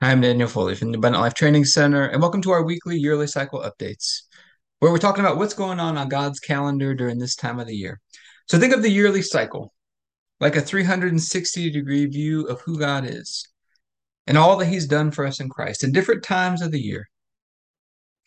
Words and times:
I'm 0.00 0.20
Daniel 0.20 0.46
Foley 0.46 0.76
from 0.76 0.92
the 0.92 0.98
Abundant 0.98 1.22
Life 1.22 1.34
Training 1.34 1.64
Center, 1.64 2.04
and 2.04 2.22
welcome 2.22 2.40
to 2.42 2.52
our 2.52 2.62
weekly 2.62 2.96
yearly 2.96 3.26
cycle 3.26 3.62
updates, 3.62 4.20
where 4.78 4.92
we're 4.92 4.98
talking 4.98 5.24
about 5.24 5.38
what's 5.38 5.54
going 5.54 5.80
on 5.80 5.98
on 5.98 6.08
God's 6.08 6.38
calendar 6.38 6.94
during 6.94 7.18
this 7.18 7.34
time 7.34 7.58
of 7.58 7.66
the 7.66 7.74
year. 7.74 8.00
So 8.46 8.60
think 8.60 8.72
of 8.72 8.82
the 8.82 8.92
yearly 8.92 9.22
cycle 9.22 9.74
like 10.38 10.54
a 10.54 10.60
360 10.60 11.70
degree 11.70 12.06
view 12.06 12.46
of 12.46 12.60
who 12.60 12.78
God 12.78 13.06
is 13.06 13.48
and 14.28 14.38
all 14.38 14.56
that 14.58 14.66
He's 14.66 14.86
done 14.86 15.10
for 15.10 15.26
us 15.26 15.40
in 15.40 15.48
Christ 15.48 15.82
in 15.82 15.90
different 15.90 16.22
times 16.22 16.62
of 16.62 16.70
the 16.70 16.80
year. 16.80 17.08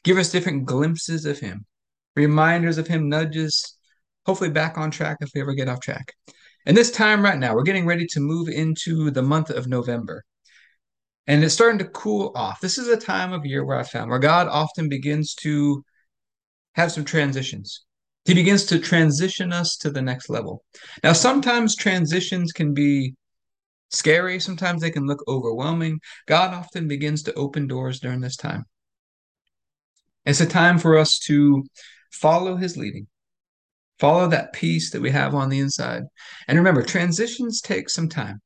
Give 0.03 0.17
us 0.17 0.29
different 0.29 0.65
glimpses 0.65 1.25
of 1.25 1.39
Him, 1.39 1.65
reminders 2.17 2.79
of 2.79 2.88
Him, 2.88 3.07
nudges, 3.07 3.77
hopefully 4.25 4.49
back 4.49 4.77
on 4.77 4.91
track 4.91 5.19
if 5.21 5.29
we 5.33 5.39
ever 5.39 5.53
get 5.53 5.69
off 5.69 5.79
track. 5.79 6.15
And 6.65 6.75
this 6.75 6.91
time 6.91 7.23
right 7.23 7.39
now, 7.39 7.55
we're 7.55 7.63
getting 7.63 7.85
ready 7.85 8.07
to 8.07 8.19
move 8.19 8.49
into 8.49 9.09
the 9.09 9.21
month 9.21 9.49
of 9.49 9.67
November 9.67 10.25
and 11.27 11.43
it's 11.43 11.53
starting 11.53 11.79
to 11.79 11.85
cool 11.85 12.31
off. 12.35 12.59
This 12.61 12.77
is 12.77 12.88
a 12.88 12.98
time 12.98 13.34
of 13.34 13.45
year 13.45 13.66
where 13.66 13.80
I 13.80 13.84
found 13.84 14.09
where 14.09 14.20
God 14.20 14.48
often 14.48 14.89
begins 14.89 15.35
to 15.35 15.84
have 16.73 16.91
some 16.91 17.05
transitions. 17.05 17.85
He 18.25 18.34
begins 18.34 18.66
to 18.66 18.80
transition 18.80 19.52
us 19.52 19.77
to 19.77 19.89
the 19.89 20.02
next 20.02 20.30
level. 20.30 20.63
Now, 21.03 21.13
sometimes 21.13 21.75
transitions 21.75 22.52
can 22.52 22.73
be 22.73 23.16
scary, 23.89 24.39
sometimes 24.39 24.81
they 24.81 24.91
can 24.91 25.05
look 25.05 25.23
overwhelming. 25.27 25.99
God 26.27 26.53
often 26.53 26.88
begins 26.88 27.23
to 27.23 27.33
open 27.33 27.67
doors 27.67 27.99
during 27.99 28.22
this 28.22 28.35
time. 28.35 28.66
It's 30.25 30.39
a 30.39 30.45
time 30.45 30.77
for 30.77 30.97
us 30.97 31.17
to 31.25 31.63
follow 32.11 32.55
his 32.55 32.77
leading, 32.77 33.08
follow 33.99 34.27
that 34.27 34.53
peace 34.53 34.91
that 34.91 35.02
we 35.02 35.09
have 35.09 35.33
on 35.33 35.49
the 35.49 35.59
inside. 35.59 36.03
And 36.47 36.58
remember, 36.58 36.83
transitions 36.83 37.59
take 37.59 37.89
some 37.89 38.08
time. 38.08 38.39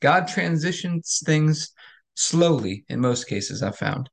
God 0.00 0.28
transitions 0.28 1.22
things 1.24 1.72
slowly 2.14 2.84
in 2.88 3.00
most 3.00 3.28
cases, 3.28 3.62
I've 3.62 3.76
found. 3.76 4.10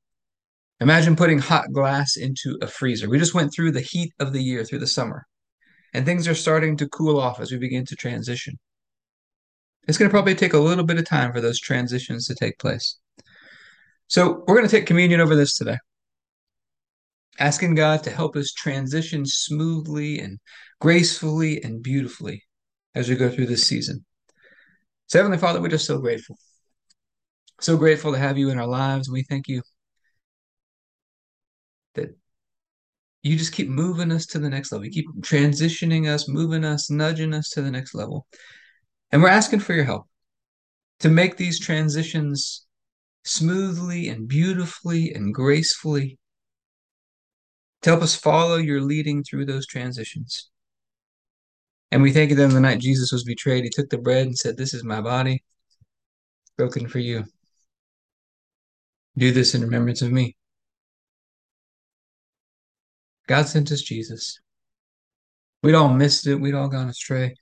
Imagine 0.80 1.16
putting 1.16 1.40
hot 1.40 1.72
glass 1.72 2.18
into 2.18 2.58
a 2.62 2.68
freezer. 2.68 3.10
We 3.10 3.18
just 3.18 3.34
went 3.34 3.52
through 3.54 3.72
the 3.72 3.82
heat 3.82 4.14
of 4.20 4.32
the 4.32 4.42
year, 4.42 4.64
through 4.64 4.80
the 4.80 4.88
summer, 4.88 5.26
and 5.94 6.06
things 6.06 6.28
are 6.28 6.36
starting 6.36 6.78
to 6.78 6.90
cool 6.90 7.20
off 7.20 7.40
as 7.40 7.52
we 7.52 7.58
begin 7.58 7.86
to 7.86 7.96
transition. 7.96 8.60
It's 9.88 9.98
going 9.98 10.10
to 10.10 10.14
probably 10.14 10.36
take 10.36 10.54
a 10.54 10.60
little 10.60 10.84
bit 10.84 11.00
of 11.00 11.06
time 11.06 11.34
for 11.34 11.42
those 11.42 11.60
transitions 11.60 12.28
to 12.28 12.36
take 12.36 12.60
place. 12.60 12.98
So, 14.08 14.44
we're 14.48 14.56
going 14.56 14.68
to 14.68 14.76
take 14.76 14.86
communion 14.86 15.20
over 15.20 15.36
this 15.36 15.58
today, 15.58 15.78
asking 17.40 17.76
God 17.76 18.04
to 18.04 18.12
help 18.12 18.36
us 18.36 18.54
transition 18.54 19.26
smoothly 19.26 20.20
and 20.20 20.40
gracefully 20.80 21.62
and 21.64 21.82
beautifully 21.82 22.44
as 22.94 23.10
we 23.10 23.16
go 23.16 23.30
through 23.30 23.48
this 23.48 23.66
season. 23.66 24.06
So, 25.08 25.20
Heavenly 25.20 25.38
Father, 25.38 25.62
we're 25.62 25.70
just 25.70 25.86
so 25.86 26.00
grateful. 26.00 26.38
So 27.62 27.78
grateful 27.78 28.12
to 28.12 28.20
have 28.20 28.38
you 28.38 28.50
in 28.50 28.60
our 28.60 28.68
lives. 28.68 29.10
We 29.10 29.24
thank 29.24 29.48
you 29.48 29.62
that 31.96 32.16
you 33.24 33.38
just 33.38 33.54
keep 33.54 33.70
moving 33.70 34.12
us 34.12 34.26
to 34.28 34.40
the 34.40 34.50
next 34.50 34.72
level. 34.72 34.86
You 34.86 34.92
keep 34.92 35.08
transitioning 35.22 36.08
us, 36.08 36.28
moving 36.28 36.66
us, 36.66 36.90
nudging 36.90 37.34
us 37.34 37.50
to 37.52 37.62
the 37.62 37.72
next 37.72 37.96
level. 37.96 38.28
And 39.12 39.24
we're 39.24 39.30
asking 39.30 39.62
for 39.62 39.74
your 39.74 39.86
help 39.86 40.08
to 41.00 41.10
make 41.10 41.38
these 41.38 41.60
transitions 41.60 42.66
smoothly 43.24 44.10
and 44.10 44.28
beautifully 44.28 45.14
and 45.14 45.34
gracefully, 45.34 46.20
to 47.82 47.92
help 47.92 48.02
us 48.02 48.16
follow 48.16 48.58
your 48.58 48.82
leading 48.82 49.24
through 49.24 49.46
those 49.46 49.66
transitions. 49.66 50.50
And 51.92 52.02
we 52.02 52.12
thank 52.12 52.32
on 52.32 52.50
the 52.50 52.60
night 52.60 52.80
Jesus 52.80 53.12
was 53.12 53.24
betrayed, 53.24 53.64
he 53.64 53.70
took 53.70 53.90
the 53.90 53.98
bread 53.98 54.28
and 54.28 54.38
said, 54.38 54.58
This 54.58 54.74
is 54.74 54.84
my 54.84 55.02
body 55.02 55.44
broken 56.58 56.88
for 56.88 57.00
you. 57.00 57.24
Do 59.18 59.32
this 59.32 59.56
in 59.56 59.62
remembrance 59.62 60.02
of 60.02 60.12
me. 60.12 60.36
God 63.28 63.48
sent 63.48 63.72
us 63.72 63.82
Jesus. 63.82 64.40
We'd 65.64 65.76
all 65.76 65.90
missed 65.90 66.28
it, 66.28 66.36
we'd 66.36 66.54
all 66.54 66.70
gone 66.70 66.90
astray. 66.90 67.36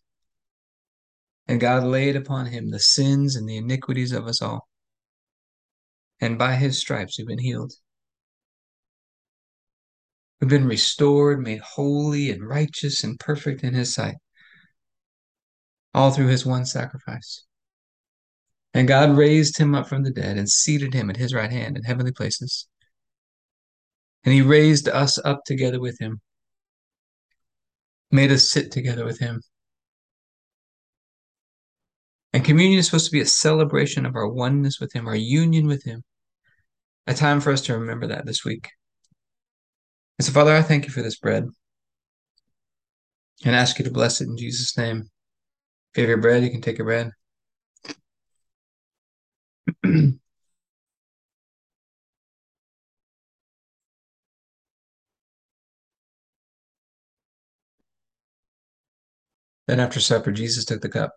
And 1.48 1.60
God 1.60 1.84
laid 1.84 2.16
upon 2.16 2.48
him 2.48 2.72
the 2.72 2.80
sins 2.80 3.36
and 3.36 3.48
the 3.48 3.58
iniquities 3.58 4.12
of 4.12 4.26
us 4.26 4.42
all. 4.42 4.68
And 6.20 6.38
by 6.38 6.56
his 6.56 6.80
stripes 6.80 7.18
we've 7.18 7.28
been 7.28 7.40
healed. 7.40 7.74
We've 10.40 10.50
been 10.50 10.68
restored, 10.68 11.42
made 11.42 11.62
holy 11.62 12.32
and 12.32 12.48
righteous 12.48 13.04
and 13.04 13.20
perfect 13.20 13.64
in 13.64 13.74
his 13.74 13.94
sight, 13.94 14.16
all 15.96 16.12
through 16.12 16.28
his 16.28 16.46
one 16.46 16.66
sacrifice. 16.66 17.46
And 18.74 18.86
God 18.86 19.18
raised 19.18 19.58
him 19.58 19.74
up 19.74 19.88
from 19.88 20.04
the 20.04 20.12
dead 20.12 20.38
and 20.38 20.50
seated 20.50 20.94
him 20.94 21.10
at 21.10 21.16
his 21.16 21.34
right 21.34 21.50
hand 21.50 21.78
in 21.78 21.84
heavenly 21.84 22.12
places. 22.12 22.68
And 24.26 24.34
he 24.34 24.42
raised 24.42 24.90
us 24.90 25.18
up 25.24 25.46
together 25.46 25.80
with 25.80 25.98
him, 26.00 26.20
made 28.12 28.30
us 28.30 28.50
sit 28.50 28.74
together 28.74 29.06
with 29.06 29.20
him. 29.20 29.42
And 32.34 32.44
communion 32.44 32.80
is 32.80 32.88
supposed 32.88 33.06
to 33.06 33.14
be 33.14 33.22
a 33.22 33.26
celebration 33.26 34.06
of 34.06 34.18
our 34.18 34.28
oneness 34.28 34.82
with 34.82 34.92
him, 34.94 35.08
our 35.08 35.16
union 35.16 35.66
with 35.66 35.86
him. 35.86 36.04
A 37.08 37.14
time 37.14 37.40
for 37.40 37.54
us 37.54 37.62
to 37.62 37.78
remember 37.78 38.08
that 38.08 38.26
this 38.26 38.44
week. 38.44 38.72
And 40.20 40.26
so, 40.26 40.34
Father, 40.34 40.54
I 40.54 40.62
thank 40.62 40.84
you 40.84 40.92
for 40.92 41.02
this 41.02 41.18
bread 41.18 41.48
and 43.46 43.56
ask 43.56 43.80
you 43.80 43.86
to 43.86 43.92
bless 43.92 44.20
it 44.20 44.28
in 44.28 44.36
Jesus' 44.36 44.78
name. 44.78 45.10
If 45.96 46.00
you 46.00 46.04
have 46.04 46.10
your 46.10 46.18
bread, 46.18 46.44
you 46.44 46.50
can 46.52 46.60
take 46.60 46.78
your 46.78 46.88
bread. 46.88 47.12
then 49.84 50.20
after 59.70 60.02
supper, 60.02 60.34
Jesus 60.34 60.66
took 60.66 60.82
the 60.82 60.90
cup. 60.90 61.14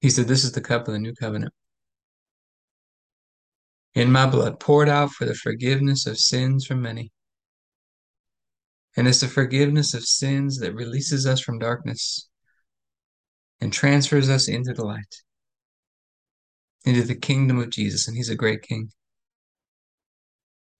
He 0.00 0.10
said, 0.10 0.26
This 0.26 0.42
is 0.42 0.50
the 0.50 0.60
cup 0.60 0.88
of 0.88 0.94
the 0.94 0.98
new 0.98 1.14
covenant. 1.14 1.54
In 3.94 4.10
my 4.10 4.26
blood, 4.26 4.58
poured 4.58 4.88
out 4.88 5.12
for 5.12 5.26
the 5.26 5.34
forgiveness 5.34 6.08
of 6.08 6.18
sins 6.18 6.66
from 6.66 6.82
many. 6.82 7.12
And 8.96 9.06
it's 9.06 9.20
the 9.20 9.28
forgiveness 9.28 9.94
of 9.94 10.04
sins 10.04 10.58
that 10.58 10.74
releases 10.74 11.26
us 11.26 11.40
from 11.40 11.58
darkness 11.58 12.28
and 13.60 13.72
transfers 13.72 14.28
us 14.28 14.48
into 14.48 14.72
the 14.72 14.84
light, 14.84 15.22
into 16.84 17.02
the 17.02 17.14
kingdom 17.14 17.58
of 17.58 17.70
Jesus. 17.70 18.08
And 18.08 18.16
he's 18.16 18.30
a 18.30 18.34
great 18.34 18.62
king. 18.62 18.90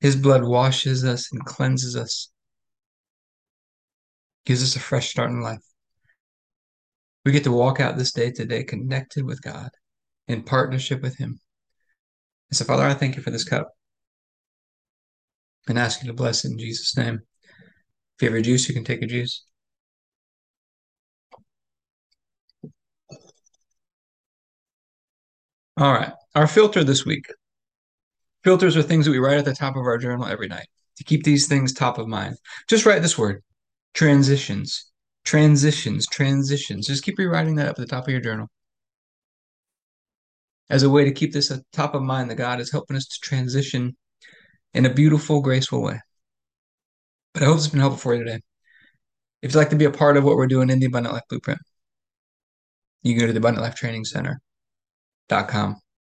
His 0.01 0.17
blood 0.17 0.45
washes 0.45 1.05
us 1.05 1.31
and 1.33 1.45
cleanses 1.45 1.97
us, 1.97 2.31
gives 4.47 4.63
us 4.63 4.77
a 4.77 4.81
fresh 4.81 5.11
start 5.11 5.31
in 5.31 5.41
life. 5.41 5.65
We 7.25 7.33
get 7.33 7.45
to 7.45 7.53
walk 7.53 7.81
out 7.81 7.97
this 7.97 8.13
day 8.13 8.31
today 8.31 8.63
connected 8.63 9.25
with 9.25 9.43
God, 9.43 9.71
in 10.29 10.43
partnership 10.43 11.03
with 11.03 11.19
Him. 11.19 11.41
And 12.51 12.57
so, 12.57 12.65
Father, 12.65 12.85
I 12.85 12.95
thank 12.95 13.17
you 13.17 13.23
for 13.23 13.31
this 13.31 13.45
cup 13.45 13.69
and 15.69 15.79
ask 15.79 16.03
you 16.03 16.09
to 16.09 16.15
bless 16.15 16.45
it 16.45 16.53
in 16.53 16.59
Jesus' 16.59 16.97
name. 16.97 17.21
If 18.19 18.23
you 18.23 18.31
have 18.31 18.39
a 18.39 18.43
juice, 18.43 18.69
you 18.69 18.75
can 18.75 18.85
take 18.85 19.03
a 19.03 19.07
juice. 19.07 19.45
All 25.77 25.93
right, 25.93 26.13
our 26.35 26.47
filter 26.49 26.83
this 26.83 27.07
week. 27.07 27.27
Filters 28.43 28.77
are 28.77 28.83
things 28.83 29.05
that 29.05 29.13
we 29.13 29.19
write 29.19 29.39
at 29.39 29.45
the 29.45 29.55
top 29.55 29.77
of 29.77 29.83
our 29.83 29.99
journal 29.99 30.27
every 30.27 30.49
night 30.49 30.67
to 30.97 31.05
keep 31.05 31.23
these 31.23 31.47
things 31.47 31.73
top 31.73 31.99
of 31.99 32.09
mind. 32.09 32.37
Just 32.69 32.87
write 32.87 33.03
this 33.03 33.17
word 33.19 33.43
transitions 33.95 34.89
transitions, 35.29 36.07
transitions. 36.07 36.87
Just 36.87 37.05
keep 37.05 37.19
rewriting 37.19 37.57
that 37.57 37.69
up 37.69 37.73
at 37.73 37.77
the 37.77 37.87
top 37.87 38.05
of 38.05 38.11
your 38.11 38.21
journal 38.23 38.49
as 40.71 40.85
a 40.85 40.89
way 40.89 41.05
to 41.05 41.13
keep 41.13 41.35
this 41.35 41.53
top 41.71 41.95
of 41.95 42.01
mind 42.01 42.31
that 42.31 42.37
God 42.37 42.61
is 42.61 42.73
helping 42.73 42.97
us 42.97 43.05
to 43.07 43.21
transition 43.21 43.95
in 44.73 44.87
a 44.87 44.95
beautiful, 44.95 45.43
graceful 45.43 45.83
way. 45.83 46.01
But 47.35 47.43
I 47.43 47.47
hope 47.47 47.57
it's 47.57 47.69
been 47.69 47.81
helpful 47.81 47.99
for 47.99 48.15
you 48.15 48.25
today. 48.25 48.41
If 49.43 49.53
you'd 49.53 49.59
like 49.59 49.71
to 49.71 49.77
be 49.77 49.85
a 49.85 49.91
part 49.91 50.17
of 50.17 50.25
what 50.25 50.37
we're 50.37 50.47
doing 50.47 50.71
in 50.71 50.81
the 50.81 50.87
Abundant 50.87 51.15
Life 51.15 51.23
Blueprint, 51.29 51.61
you 53.03 53.15
can 53.15 53.21
go 53.21 53.27
to 53.27 53.33
the 53.33 53.39
Abundant 53.39 53.65
Life 53.65 53.77
Training 53.77 54.05
Center.com 54.05 55.77